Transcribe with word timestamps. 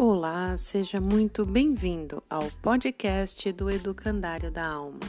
Olá, 0.00 0.56
seja 0.56 1.00
muito 1.00 1.44
bem-vindo 1.44 2.22
ao 2.30 2.48
podcast 2.62 3.50
do 3.50 3.68
Educandário 3.68 4.48
da 4.48 4.64
Alma. 4.64 5.00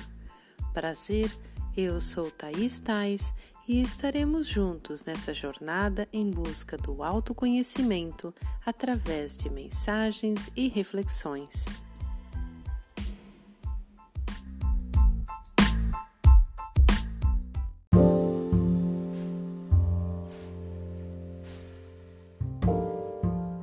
Prazer, 0.74 1.32
eu 1.78 2.02
sou 2.02 2.32
Thaís 2.32 2.80
Tais 2.80 3.32
e 3.68 3.84
estaremos 3.84 4.48
juntos 4.48 5.06
nessa 5.06 5.32
jornada 5.32 6.10
em 6.12 6.32
busca 6.32 6.76
do 6.76 7.04
autoconhecimento 7.04 8.34
através 8.66 9.38
de 9.38 9.48
mensagens 9.48 10.50
e 10.56 10.68
reflexões. 10.68 11.80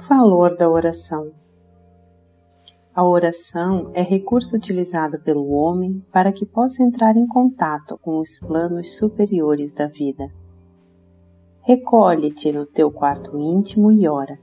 Valor 0.08 0.56
da 0.56 0.70
oração. 0.70 1.32
A 2.94 3.04
oração 3.04 3.90
é 3.92 4.02
recurso 4.02 4.54
utilizado 4.54 5.18
pelo 5.18 5.50
homem 5.50 6.00
para 6.12 6.30
que 6.30 6.46
possa 6.46 6.84
entrar 6.84 7.16
em 7.16 7.26
contato 7.26 7.98
com 7.98 8.20
os 8.20 8.38
planos 8.38 8.96
superiores 8.96 9.72
da 9.72 9.88
vida. 9.88 10.30
Recolhe-te 11.62 12.52
no 12.52 12.64
teu 12.64 12.88
quarto 12.88 13.36
íntimo 13.36 13.90
e 13.90 14.06
ora. 14.06 14.38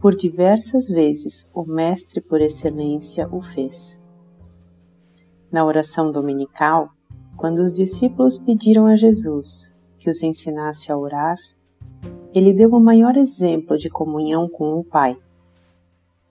Por 0.00 0.14
diversas 0.14 0.86
vezes 0.86 1.50
o 1.52 1.64
Mestre 1.64 2.20
por 2.20 2.40
excelência 2.40 3.28
o 3.28 3.42
fez. 3.42 4.04
Na 5.50 5.64
oração 5.64 6.12
dominical, 6.12 6.90
quando 7.36 7.58
os 7.58 7.72
discípulos 7.72 8.38
pediram 8.38 8.86
a 8.86 8.94
Jesus 8.94 9.74
que 9.98 10.08
os 10.08 10.22
ensinasse 10.22 10.92
a 10.92 10.96
orar, 10.96 11.36
ele 12.36 12.52
deu 12.52 12.68
o 12.68 12.78
maior 12.78 13.16
exemplo 13.16 13.78
de 13.78 13.88
comunhão 13.88 14.46
com 14.46 14.78
o 14.78 14.84
Pai. 14.84 15.16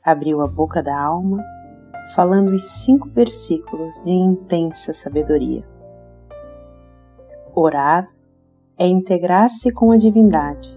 Abriu 0.04 0.40
a 0.40 0.48
boca 0.48 0.84
da 0.84 0.96
alma, 0.96 1.44
falando 2.14 2.50
os 2.50 2.62
cinco 2.84 3.10
versículos 3.10 4.04
de 4.04 4.12
intensa 4.12 4.94
sabedoria. 4.94 5.68
Orar 7.56 8.08
é 8.78 8.86
integrar-se 8.86 9.74
com 9.74 9.92
a 9.92 9.98
divindade, 9.98 10.70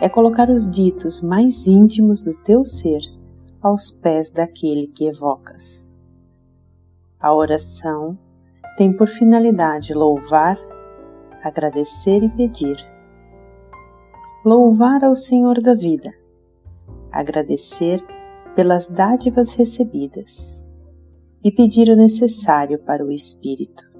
é 0.00 0.08
colocar 0.08 0.48
os 0.48 0.70
ditos 0.70 1.20
mais 1.20 1.66
íntimos 1.66 2.22
do 2.22 2.32
teu 2.32 2.64
ser 2.64 3.02
aos 3.60 3.90
pés 3.90 4.30
daquele 4.30 4.86
que 4.86 5.04
evocas. 5.04 5.94
A 7.20 7.30
oração 7.34 8.18
tem 8.78 8.90
por 8.90 9.06
finalidade 9.06 9.92
louvar, 9.92 10.56
agradecer 11.42 12.22
e 12.22 12.30
pedir 12.30 12.93
louvar 14.44 15.02
ao 15.02 15.16
Senhor 15.16 15.62
da 15.62 15.74
vida, 15.74 16.12
agradecer 17.10 18.04
pelas 18.54 18.88
dádivas 18.88 19.54
recebidas 19.54 20.68
e 21.42 21.50
pedir 21.50 21.88
o 21.88 21.96
necessário 21.96 22.78
para 22.78 23.02
o 23.02 23.10
espírito. 23.10 23.90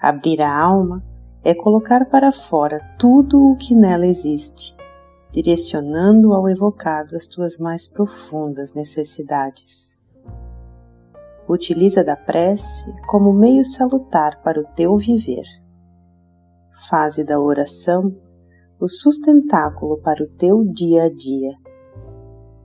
Abrir 0.00 0.42
a 0.42 0.52
alma 0.52 1.04
é 1.44 1.54
colocar 1.54 2.06
para 2.06 2.32
fora 2.32 2.80
tudo 2.98 3.52
o 3.52 3.56
que 3.56 3.72
nela 3.72 4.04
existe, 4.04 4.76
direcionando 5.30 6.34
ao 6.34 6.48
evocado 6.48 7.14
as 7.14 7.28
tuas 7.28 7.56
mais 7.56 7.86
profundas 7.86 8.74
necessidades. 8.74 9.96
Utiliza 11.48 12.02
da 12.02 12.16
prece 12.16 12.92
como 13.06 13.32
meio 13.32 13.64
salutar 13.64 14.42
para 14.42 14.60
o 14.60 14.64
teu 14.64 14.96
viver. 14.98 15.46
Fase 16.88 17.24
da 17.24 17.40
oração 17.40 18.14
o 18.80 18.88
sustentáculo 18.88 19.98
para 19.98 20.22
o 20.22 20.28
teu 20.28 20.64
dia 20.64 21.04
a 21.04 21.08
dia. 21.08 21.56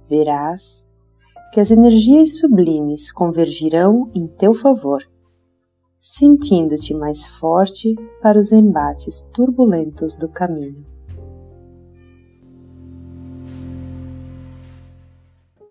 Verás 0.10 0.92
que 1.52 1.60
as 1.60 1.72
energias 1.72 2.40
sublimes 2.40 3.12
convergirão 3.12 4.10
em 4.14 4.28
teu 4.28 4.54
favor, 4.54 5.04
sentindo-te 6.00 6.94
mais 6.94 7.28
forte 7.28 7.96
para 8.22 8.40
os 8.40 8.52
embates 8.52 9.22
turbulentos 9.34 10.18
do 10.18 10.28
caminho. 10.30 10.93